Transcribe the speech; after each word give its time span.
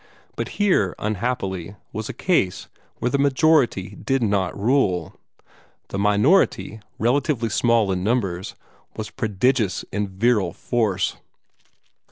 But 0.35 0.47
here, 0.57 0.95
unhappily, 0.97 1.75
was 1.93 2.09
a 2.09 2.13
case 2.13 2.67
where 2.97 3.11
the 3.11 3.19
majority 3.19 3.89
did 3.89 4.23
not 4.23 4.59
rule. 4.59 5.13
The 5.89 5.99
minority, 5.99 6.79
relatively 6.97 7.49
small 7.49 7.91
in 7.91 8.03
numbers, 8.03 8.55
was 8.95 9.11
prodigious 9.11 9.85
in 9.91 10.07
virile 10.07 10.53
force. 10.53 11.17